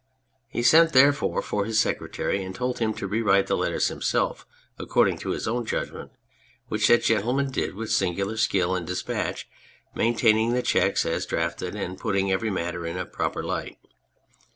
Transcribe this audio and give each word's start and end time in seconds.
He 0.47 0.63
sent, 0.63 0.93
therefore, 0.93 1.43
for 1.43 1.65
his 1.65 1.79
secretary, 1.79 2.43
and 2.43 2.55
told 2.55 2.79
him 2.79 2.91
to 2.95 3.05
re 3.05 3.21
write 3.21 3.45
the 3.45 3.55
letters 3.55 3.89
himself 3.89 4.47
according 4.79 5.19
to 5.19 5.29
his 5.29 5.47
own 5.47 5.63
judgment, 5.63 6.11
which 6.69 6.87
that 6.87 7.03
gentleman 7.03 7.51
did 7.51 7.75
with 7.75 7.91
singular 7.91 8.37
skill 8.37 8.73
and 8.75 8.87
dispatch, 8.87 9.47
maintaining 9.93 10.53
the 10.53 10.63
cheques 10.63 11.05
as 11.05 11.27
drafted 11.27 11.75
and 11.75 11.99
putting 11.99 12.31
every 12.31 12.49
matter 12.49 12.83
in 12.87 12.97
its 12.97 13.15
proper 13.15 13.43
light. 13.43 13.77